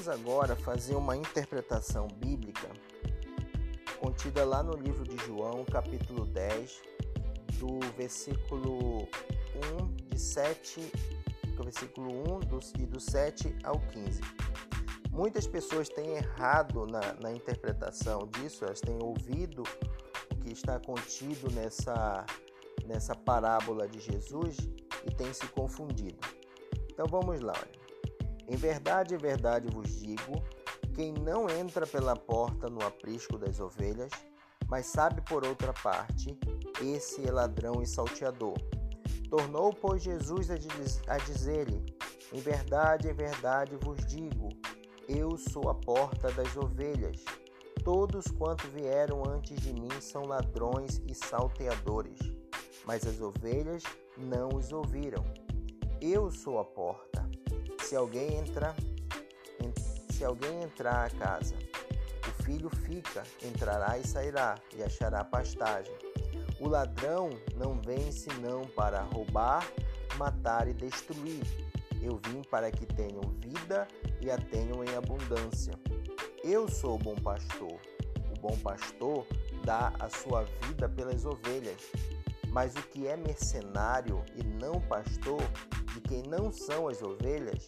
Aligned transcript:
vamos 0.00 0.08
agora 0.08 0.56
fazer 0.56 0.94
uma 0.94 1.14
interpretação 1.14 2.08
bíblica 2.08 2.70
contida 4.00 4.46
lá 4.46 4.62
no 4.62 4.72
livro 4.72 5.04
de 5.04 5.16
João, 5.26 5.62
capítulo 5.66 6.24
10, 6.24 6.80
do 7.58 7.80
versículo 7.98 9.06
1 9.78 9.94
de 10.08 10.18
7, 10.18 10.80
do 11.54 11.64
versículo 11.64 12.36
1 12.36 12.40
do, 12.40 12.60
e 12.78 12.86
do 12.86 12.98
7 12.98 13.54
ao 13.62 13.78
15. 13.78 14.22
Muitas 15.10 15.46
pessoas 15.46 15.90
têm 15.90 16.16
errado 16.16 16.86
na, 16.86 17.12
na 17.20 17.30
interpretação 17.30 18.26
disso, 18.28 18.64
elas 18.64 18.80
têm 18.80 18.98
ouvido 19.02 19.64
o 20.32 20.36
que 20.36 20.50
está 20.50 20.80
contido 20.80 21.50
nessa, 21.52 22.24
nessa 22.86 23.14
parábola 23.14 23.86
de 23.86 24.00
Jesus 24.00 24.56
e 25.04 25.14
têm 25.14 25.30
se 25.34 25.46
confundido. 25.48 26.26
Então 26.90 27.06
vamos 27.06 27.40
lá. 27.42 27.52
Olha. 27.54 27.79
Em 28.50 28.56
verdade, 28.56 29.14
em 29.14 29.18
verdade 29.18 29.68
vos 29.68 30.00
digo: 30.00 30.42
quem 30.92 31.12
não 31.12 31.48
entra 31.48 31.86
pela 31.86 32.16
porta 32.16 32.68
no 32.68 32.84
aprisco 32.84 33.38
das 33.38 33.60
ovelhas, 33.60 34.10
mas 34.68 34.86
sabe 34.86 35.20
por 35.22 35.46
outra 35.46 35.72
parte, 35.72 36.36
esse 36.82 37.24
é 37.26 37.30
ladrão 37.30 37.80
e 37.80 37.86
salteador. 37.86 38.56
Tornou, 39.30 39.72
pois, 39.72 40.02
Jesus 40.02 40.48
a 40.50 41.18
dizer-lhe: 41.18 41.84
Em 42.32 42.40
verdade, 42.40 43.08
em 43.08 43.14
verdade 43.14 43.76
vos 43.76 44.04
digo: 44.04 44.48
Eu 45.08 45.36
sou 45.38 45.70
a 45.70 45.74
porta 45.74 46.32
das 46.32 46.56
ovelhas. 46.56 47.24
Todos 47.84 48.26
quanto 48.32 48.66
vieram 48.68 49.22
antes 49.24 49.60
de 49.60 49.72
mim 49.72 50.00
são 50.00 50.24
ladrões 50.24 51.00
e 51.06 51.14
salteadores, 51.14 52.18
mas 52.84 53.06
as 53.06 53.20
ovelhas 53.20 53.84
não 54.18 54.48
os 54.48 54.72
ouviram. 54.72 55.24
Eu 56.00 56.32
sou 56.32 56.58
a 56.58 56.64
porta. 56.64 57.09
Se 57.90 57.96
alguém 57.96 58.38
entrar, 58.38 58.76
se 60.12 60.24
alguém 60.24 60.62
entrar 60.62 61.06
à 61.06 61.10
casa, 61.10 61.56
o 62.24 62.42
filho 62.44 62.70
fica, 62.70 63.24
entrará 63.42 63.98
e 63.98 64.06
sairá, 64.06 64.54
e 64.76 64.80
achará 64.80 65.24
pastagem. 65.24 65.92
O 66.60 66.68
ladrão 66.68 67.30
não 67.56 67.82
vem 67.82 68.12
senão 68.12 68.64
para 68.76 69.02
roubar, 69.02 69.66
matar 70.16 70.68
e 70.68 70.72
destruir. 70.72 71.42
Eu 72.00 72.20
vim 72.28 72.42
para 72.42 72.70
que 72.70 72.86
tenham 72.86 73.22
vida 73.40 73.88
e 74.20 74.30
a 74.30 74.38
tenham 74.38 74.84
em 74.84 74.94
abundância. 74.94 75.74
Eu 76.44 76.68
sou 76.68 76.94
o 76.94 76.98
bom 76.98 77.16
pastor. 77.16 77.76
O 78.30 78.40
bom 78.40 78.56
pastor 78.58 79.26
dá 79.64 79.92
a 79.98 80.08
sua 80.08 80.44
vida 80.62 80.88
pelas 80.88 81.24
ovelhas. 81.24 81.90
Mas 82.50 82.72
o 82.76 82.82
que 82.82 83.08
é 83.08 83.16
mercenário 83.16 84.24
e 84.36 84.44
não 84.44 84.80
pastor, 84.82 85.42
de 85.92 86.00
quem 86.02 86.22
não 86.22 86.52
são 86.52 86.86
as 86.86 87.02
ovelhas, 87.02 87.66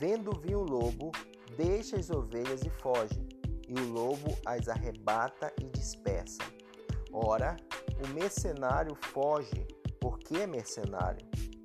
Vendo 0.00 0.32
vir 0.40 0.56
o 0.56 0.62
lobo, 0.62 1.12
deixa 1.58 1.98
as 1.98 2.08
ovelhas 2.08 2.62
e 2.62 2.70
foge, 2.70 3.20
e 3.68 3.74
o 3.74 3.92
lobo 3.92 4.34
as 4.46 4.66
arrebata 4.66 5.52
e 5.60 5.64
dispersa. 5.66 6.38
Ora, 7.12 7.54
o 8.02 8.08
mercenário 8.14 8.94
foge 8.94 9.66
porque 10.00 10.38
é 10.38 10.46
mercenário 10.46 11.20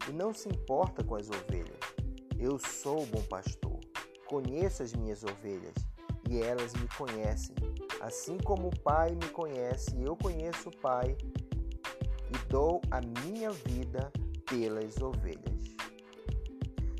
e 0.09 0.11
não 0.11 0.33
se 0.33 0.49
importa 0.49 1.01
com 1.01 1.15
as 1.15 1.29
ovelhas. 1.29 1.79
Eu 2.37 2.59
sou 2.59 3.03
o 3.03 3.05
bom 3.05 3.23
pastor, 3.23 3.79
conheço 4.27 4.83
as 4.83 4.91
minhas 4.91 5.23
ovelhas 5.23 5.75
e 6.29 6.41
elas 6.41 6.73
me 6.73 6.89
conhecem. 6.97 7.55
Assim 8.01 8.37
como 8.39 8.67
o 8.67 8.79
Pai 8.81 9.11
me 9.11 9.29
conhece, 9.29 9.95
eu 10.03 10.13
conheço 10.13 10.67
o 10.67 10.77
Pai 10.79 11.15
e 12.29 12.49
dou 12.49 12.81
a 12.91 12.99
minha 12.99 13.51
vida 13.51 14.11
pelas 14.45 15.01
ovelhas. 15.01 15.54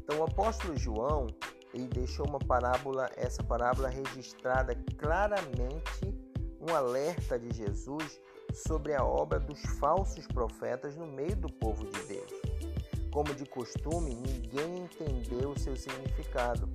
Então 0.05 0.19
o 0.19 0.23
apóstolo 0.23 0.77
João, 0.77 1.25
ele 1.73 1.87
deixou 1.87 2.27
uma 2.27 2.37
parábola, 2.37 3.09
essa 3.17 3.43
parábola 3.43 3.89
registrada 3.89 4.75
claramente 4.99 6.13
um 6.61 6.75
alerta 6.75 7.39
de 7.39 7.51
Jesus 7.51 8.21
sobre 8.53 8.93
a 8.93 9.03
obra 9.03 9.39
dos 9.39 9.59
falsos 9.79 10.27
profetas 10.27 10.95
no 10.95 11.07
meio 11.07 11.35
do 11.35 11.51
povo 11.51 11.87
de 11.87 12.03
Deus. 12.03 12.31
Como 13.11 13.33
de 13.33 13.47
costume, 13.47 14.13
ninguém 14.13 14.83
entendeu 14.83 15.49
o 15.49 15.59
seu 15.59 15.75
significado, 15.75 16.69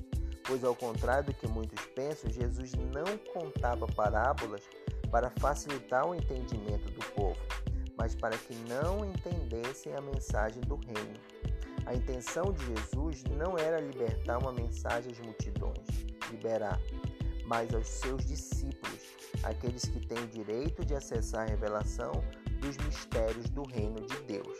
pois 0.44 0.64
ao 0.64 0.74
contrário 0.74 1.26
do 1.26 1.34
que 1.34 1.46
muitos 1.46 1.86
pensam, 1.94 2.32
Jesus 2.32 2.72
não 2.72 3.16
contava 3.32 3.86
parábolas 3.86 4.62
para 5.08 5.30
facilitar 5.38 6.04
o 6.04 6.16
entendimento 6.16 6.90
do 6.90 7.06
povo, 7.14 7.38
mas 7.96 8.16
para 8.16 8.36
que 8.36 8.56
não 8.68 9.04
entendessem 9.04 9.94
a 9.94 10.00
mensagem 10.00 10.62
do 10.62 10.74
reino. 10.74 11.49
A 11.90 11.94
intenção 11.96 12.52
de 12.52 12.66
Jesus 12.66 13.24
não 13.36 13.58
era 13.58 13.80
libertar 13.80 14.38
uma 14.38 14.52
mensagem 14.52 15.10
às 15.10 15.18
multidões, 15.18 15.88
liberar, 16.30 16.80
mas 17.46 17.74
aos 17.74 17.88
seus 17.88 18.24
discípulos, 18.24 19.00
aqueles 19.42 19.86
que 19.86 19.98
têm 20.06 20.18
o 20.18 20.26
direito 20.28 20.84
de 20.84 20.94
acessar 20.94 21.48
a 21.48 21.50
revelação 21.50 22.12
dos 22.60 22.76
mistérios 22.76 23.50
do 23.50 23.64
reino 23.64 24.06
de 24.06 24.20
Deus. 24.20 24.56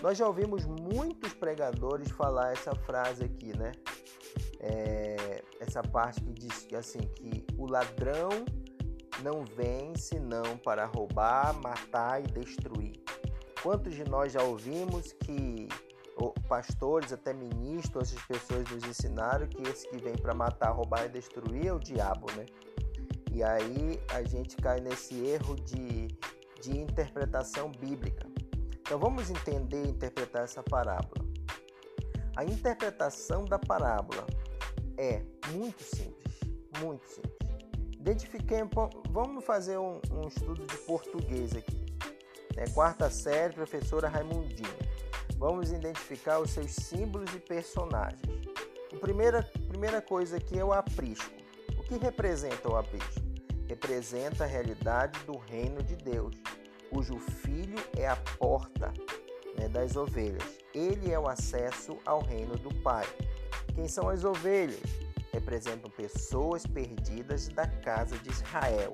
Nós 0.00 0.16
já 0.16 0.26
ouvimos 0.26 0.64
muitos 0.64 1.34
pregadores 1.34 2.10
falar 2.10 2.52
essa 2.52 2.74
frase 2.74 3.22
aqui, 3.22 3.54
né? 3.54 3.72
É, 4.60 5.44
essa 5.60 5.82
parte 5.82 6.22
que 6.22 6.32
diz 6.32 6.66
assim 6.72 7.00
que 7.16 7.44
o 7.58 7.66
ladrão 7.70 8.30
não 9.22 9.44
vem 9.44 9.94
senão 9.94 10.56
para 10.56 10.86
roubar, 10.86 11.52
matar 11.60 12.18
e 12.18 12.26
destruir. 12.28 12.98
Quantos 13.62 13.94
de 13.94 14.04
nós 14.04 14.32
já 14.32 14.42
ouvimos 14.42 15.12
que 15.12 15.68
pastores, 16.48 17.12
até 17.12 17.32
ministros, 17.32 18.12
essas 18.12 18.22
pessoas 18.26 18.70
nos 18.70 18.84
ensinaram 18.84 19.46
que 19.46 19.62
esse 19.62 19.88
que 19.88 19.98
vem 19.98 20.16
para 20.16 20.34
matar, 20.34 20.70
roubar 20.70 21.06
e 21.06 21.08
destruir 21.08 21.66
é 21.66 21.72
o 21.72 21.78
diabo, 21.78 22.26
né? 22.32 22.46
E 23.32 23.42
aí 23.42 24.00
a 24.12 24.22
gente 24.22 24.56
cai 24.56 24.80
nesse 24.80 25.14
erro 25.24 25.54
de, 25.56 26.08
de 26.60 26.78
interpretação 26.78 27.70
bíblica. 27.70 28.26
Então 28.80 28.98
vamos 28.98 29.30
entender 29.30 29.84
e 29.84 29.90
interpretar 29.90 30.44
essa 30.44 30.62
parábola. 30.62 31.24
A 32.36 32.44
interpretação 32.44 33.44
da 33.44 33.58
parábola 33.58 34.26
é 34.98 35.22
muito 35.52 35.82
simples, 35.82 36.40
muito 36.80 37.06
simples. 37.06 37.40
Identifiquemos, 37.98 38.70
vamos 39.10 39.44
fazer 39.44 39.78
um, 39.78 40.00
um 40.10 40.26
estudo 40.26 40.66
de 40.66 40.76
português 40.78 41.54
aqui. 41.54 41.86
Né? 42.56 42.64
Quarta 42.74 43.10
série, 43.10 43.54
professora 43.54 44.08
Raimundinha. 44.08 44.89
Vamos 45.40 45.72
identificar 45.72 46.38
os 46.38 46.50
seus 46.50 46.70
símbolos 46.70 47.34
e 47.34 47.40
personagens. 47.40 48.20
A 48.92 48.96
primeira, 48.98 49.42
primeira 49.68 50.02
coisa 50.02 50.36
aqui 50.36 50.58
é 50.58 50.64
o 50.64 50.70
aprisco. 50.70 51.32
O 51.78 51.82
que 51.82 51.96
representa 51.96 52.68
o 52.68 52.76
aprisco? 52.76 53.22
Representa 53.66 54.44
a 54.44 54.46
realidade 54.46 55.18
do 55.20 55.38
reino 55.38 55.82
de 55.82 55.96
Deus, 55.96 56.36
cujo 56.90 57.18
filho 57.18 57.78
é 57.96 58.06
a 58.06 58.16
porta 58.38 58.92
né, 59.58 59.66
das 59.66 59.96
ovelhas. 59.96 60.44
Ele 60.74 61.10
é 61.10 61.18
o 61.18 61.26
acesso 61.26 61.96
ao 62.04 62.20
reino 62.20 62.58
do 62.58 62.74
Pai. 62.82 63.06
Quem 63.74 63.88
são 63.88 64.10
as 64.10 64.24
ovelhas? 64.24 64.82
Representam 65.32 65.90
pessoas 65.90 66.66
perdidas 66.66 67.48
da 67.48 67.66
casa 67.66 68.18
de 68.18 68.28
Israel. 68.28 68.92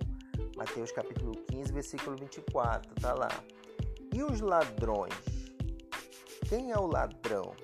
Mateus 0.57 0.93
capítulo 0.93 1.33
15, 1.51 1.73
versículo 1.73 2.17
24, 2.17 2.95
tá 3.01 3.15
lá. 3.15 3.31
E 4.15 4.23
os 4.23 4.41
ladrões? 4.41 5.36
Quem 6.49 6.71
é 6.71 6.79
o 6.79 6.87
ladrão? 6.87 7.57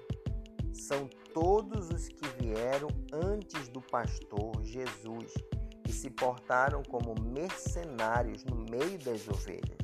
São 0.73 1.09
todos 1.33 1.89
os 1.91 2.09
que 2.09 2.27
vieram 2.41 2.89
antes 3.13 3.69
do 3.69 3.81
pastor 3.81 4.61
Jesus 4.61 5.33
e 5.89 5.93
se 5.93 6.11
portaram 6.11 6.83
como 6.83 7.15
mercenários 7.23 8.45
no 8.45 8.57
meio 8.57 8.99
das 8.99 9.29
ovelhas. 9.29 9.79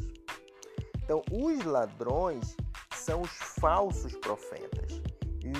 Então, 0.97 1.22
os 1.31 1.64
ladrões 1.64 2.56
são 2.97 3.20
os 3.20 3.31
falsos 3.60 4.16
profetas, 4.16 5.00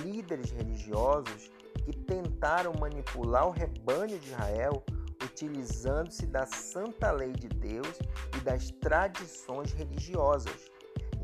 líderes 0.03 0.51
religiosos 0.51 1.49
que 1.85 1.93
tentaram 1.93 2.73
manipular 2.81 3.47
o 3.47 3.53
rebanho 3.53 4.19
de 4.19 4.31
Israel 4.31 4.83
utilizando-se 5.25 6.27
da 6.27 6.45
santa 6.47 7.13
lei 7.13 7.33
de 7.33 7.49
Deus 7.49 7.99
e 8.37 8.41
das 8.41 8.71
tradições 8.73 9.73
religiosas. 9.73 10.68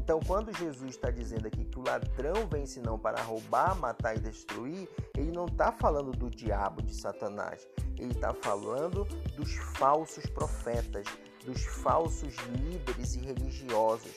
Então, 0.04 0.20
quando 0.20 0.54
Jesus 0.54 0.90
está 0.90 1.10
dizendo 1.10 1.46
aqui 1.46 1.64
que 1.64 1.78
o 1.78 1.82
ladrão 1.82 2.46
vem 2.46 2.66
senão 2.66 2.98
para 2.98 3.22
roubar, 3.22 3.74
matar 3.80 4.14
e 4.14 4.20
destruir, 4.20 4.86
ele 5.16 5.32
não 5.32 5.46
está 5.46 5.72
falando 5.72 6.10
do 6.12 6.28
diabo, 6.28 6.82
de 6.82 6.94
Satanás. 6.94 7.66
Ele 7.96 8.12
está 8.12 8.34
falando 8.34 9.06
dos 9.34 9.54
falsos 9.78 10.26
profetas, 10.26 11.06
dos 11.46 11.64
falsos 11.64 12.36
líderes 12.48 13.14
e 13.14 13.20
religiosos 13.20 14.12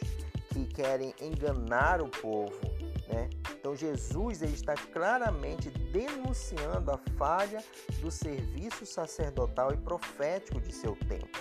que 0.50 0.66
querem 0.66 1.16
enganar 1.22 2.02
o 2.02 2.10
povo. 2.10 2.60
Né? 3.08 3.30
Então, 3.60 3.76
Jesus 3.76 4.42
ele 4.42 4.54
está 4.54 4.76
claramente 4.76 5.70
denunciando 5.70 6.92
a 6.92 6.98
falha 7.18 7.64
do 8.02 8.12
serviço 8.12 8.86
sacerdotal 8.86 9.74
e 9.74 9.78
profético 9.78 10.60
de 10.60 10.74
seu 10.74 10.96
tempo. 11.08 11.38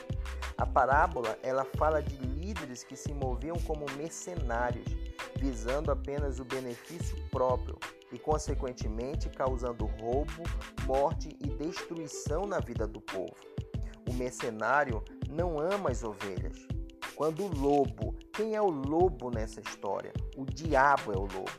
A 0.58 0.64
parábola 0.64 1.38
ela 1.42 1.64
fala 1.76 2.02
de 2.02 2.16
líderes 2.16 2.82
que 2.82 2.96
se 2.96 3.12
moviam 3.12 3.56
como 3.66 3.84
mercenários, 3.96 4.86
visando 5.38 5.90
apenas 5.90 6.38
o 6.38 6.44
benefício 6.44 7.16
próprio 7.30 7.78
e 8.12 8.18
consequentemente, 8.18 9.28
causando 9.28 9.84
roubo, 9.84 10.42
morte 10.86 11.36
e 11.40 11.48
destruição 11.48 12.46
na 12.46 12.60
vida 12.60 12.86
do 12.86 13.00
povo. 13.00 13.36
O 14.08 14.14
mercenário 14.14 15.02
não 15.28 15.58
ama 15.58 15.90
as 15.90 16.02
ovelhas. 16.02 16.56
Quando 17.14 17.44
o 17.44 17.48
lobo, 17.48 18.14
quem 18.36 18.54
é 18.54 18.60
o 18.60 18.68
lobo 18.68 19.30
nessa 19.30 19.60
história? 19.60 20.12
O 20.36 20.44
diabo 20.44 21.10
é 21.10 21.16
o 21.16 21.22
lobo. 21.22 21.50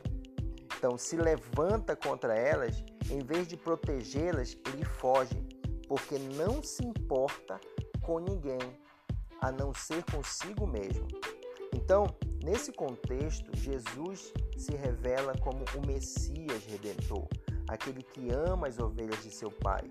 Então, 0.76 0.96
se 0.96 1.16
levanta 1.16 1.96
contra 1.96 2.38
elas, 2.38 2.84
em 3.10 3.18
vez 3.18 3.48
de 3.48 3.56
protegê-las, 3.56 4.56
ele 4.72 4.84
foge, 4.84 5.44
porque 5.88 6.16
não 6.36 6.62
se 6.62 6.86
importa 6.86 7.60
com 8.00 8.20
ninguém, 8.20 8.60
a 9.40 9.50
não 9.50 9.74
ser 9.74 10.04
consigo 10.04 10.68
mesmo. 10.68 11.08
Então, 11.74 12.06
nesse 12.44 12.70
contexto, 12.70 13.50
Jesus 13.56 14.32
se 14.56 14.76
revela 14.76 15.36
como 15.40 15.64
o 15.74 15.84
Messias 15.84 16.64
redentor, 16.64 17.26
aquele 17.66 18.04
que 18.04 18.30
ama 18.30 18.68
as 18.68 18.78
ovelhas 18.78 19.20
de 19.24 19.32
seu 19.32 19.50
Pai. 19.50 19.82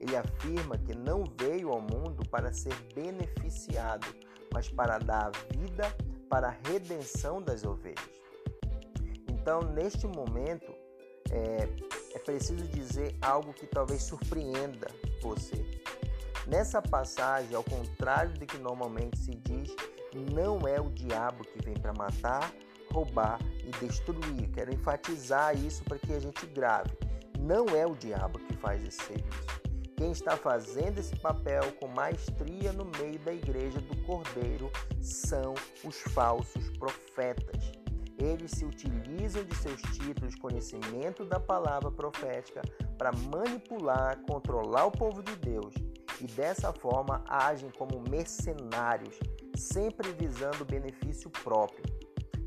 Ele 0.00 0.16
afirma 0.16 0.76
que 0.76 0.92
não 0.92 1.22
veio 1.38 1.70
ao 1.70 1.80
mundo 1.80 2.28
para 2.28 2.52
ser 2.52 2.74
beneficiado, 2.92 4.08
mas 4.52 4.68
para 4.68 4.98
dar 4.98 5.28
a 5.28 5.56
vida 5.56 6.11
para 6.32 6.48
a 6.48 6.70
redenção 6.70 7.42
das 7.42 7.62
ovelhas. 7.62 8.08
Então, 9.28 9.60
neste 9.60 10.06
momento, 10.06 10.72
é, 11.30 11.68
é 12.14 12.18
preciso 12.20 12.66
dizer 12.68 13.14
algo 13.20 13.52
que 13.52 13.66
talvez 13.66 14.02
surpreenda 14.02 14.86
você. 15.20 15.62
Nessa 16.46 16.80
passagem, 16.80 17.54
ao 17.54 17.62
contrário 17.62 18.32
do 18.32 18.46
que 18.46 18.56
normalmente 18.56 19.18
se 19.18 19.32
diz, 19.34 19.76
não 20.32 20.66
é 20.66 20.80
o 20.80 20.88
diabo 20.88 21.44
que 21.44 21.62
vem 21.62 21.74
para 21.74 21.92
matar, 21.92 22.50
roubar 22.90 23.38
e 23.66 23.86
destruir. 23.86 24.50
Quero 24.54 24.72
enfatizar 24.72 25.54
isso 25.54 25.84
para 25.84 25.98
que 25.98 26.14
a 26.14 26.18
gente 26.18 26.46
grave. 26.46 26.96
Não 27.38 27.66
é 27.76 27.86
o 27.86 27.94
diabo 27.94 28.38
que 28.38 28.56
faz 28.56 28.82
esse 28.82 29.02
serviço. 29.02 29.61
Quem 30.02 30.10
está 30.10 30.36
fazendo 30.36 30.98
esse 30.98 31.14
papel 31.14 31.62
com 31.78 31.86
maestria 31.86 32.72
no 32.72 32.86
meio 32.98 33.20
da 33.20 33.32
igreja 33.32 33.80
do 33.80 33.96
Cordeiro 34.02 34.68
são 35.00 35.54
os 35.84 35.96
falsos 36.12 36.70
profetas. 36.70 37.70
Eles 38.18 38.50
se 38.50 38.64
utilizam 38.64 39.44
de 39.44 39.54
seus 39.54 39.80
títulos 39.96 40.34
conhecimento 40.34 41.24
da 41.24 41.38
palavra 41.38 41.88
profética 41.88 42.62
para 42.98 43.12
manipular, 43.12 44.20
controlar 44.26 44.86
o 44.86 44.90
povo 44.90 45.22
de 45.22 45.36
Deus 45.36 45.72
e 46.20 46.26
dessa 46.26 46.72
forma 46.72 47.22
agem 47.28 47.70
como 47.70 48.02
mercenários, 48.10 49.16
sempre 49.56 50.10
visando 50.14 50.64
benefício 50.64 51.30
próprio. 51.30 51.84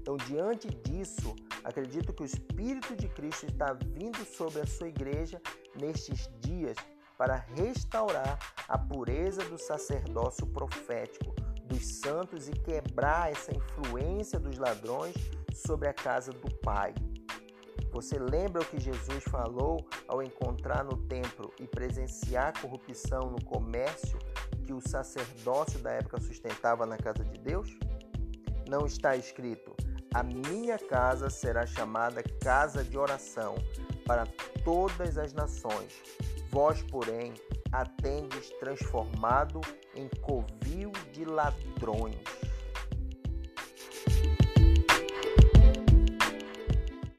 Então, 0.01 0.17
diante 0.17 0.67
disso, 0.67 1.33
acredito 1.63 2.11
que 2.11 2.23
o 2.23 2.25
Espírito 2.25 2.97
de 2.97 3.07
Cristo 3.07 3.45
está 3.45 3.71
vindo 3.71 4.25
sobre 4.25 4.59
a 4.59 4.67
sua 4.67 4.89
igreja 4.89 5.41
nestes 5.79 6.29
dias 6.41 6.75
para 7.17 7.45
restaurar 7.56 8.38
a 8.67 8.77
pureza 8.77 9.44
do 9.45 9.57
sacerdócio 9.57 10.45
profético 10.47 11.33
dos 11.65 12.00
santos 12.00 12.47
e 12.47 12.51
quebrar 12.51 13.31
essa 13.31 13.51
influência 13.56 14.39
dos 14.39 14.57
ladrões 14.57 15.15
sobre 15.53 15.88
a 15.88 15.94
casa 15.94 16.31
do 16.31 16.53
Pai. 16.59 16.94
Você 17.91 18.19
lembra 18.19 18.62
o 18.62 18.65
que 18.65 18.79
Jesus 18.79 19.23
falou 19.23 19.88
ao 20.07 20.21
encontrar 20.21 20.83
no 20.83 20.97
templo 21.07 21.53
e 21.59 21.65
presenciar 21.65 22.59
corrupção 22.59 23.29
no 23.29 23.44
comércio 23.45 24.19
que 24.65 24.73
o 24.73 24.81
sacerdócio 24.81 25.79
da 25.79 25.91
época 25.91 26.19
sustentava 26.19 26.85
na 26.85 26.97
casa 26.97 27.23
de 27.23 27.39
Deus? 27.39 27.69
Não 28.67 28.85
está 28.85 29.15
escrito: 29.15 29.73
A 30.13 30.23
minha 30.23 30.77
casa 30.77 31.29
será 31.29 31.65
chamada 31.65 32.21
casa 32.44 32.83
de 32.83 32.97
oração 32.97 33.56
para 34.06 34.25
todas 34.63 35.17
as 35.17 35.33
nações. 35.33 36.03
Vós, 36.55 36.81
porém, 36.83 37.33
a 37.73 37.83
tendes 37.83 38.49
transformado 38.61 39.59
em 39.93 40.07
covil 40.21 40.89
de 41.11 41.25
ladrões. 41.25 42.15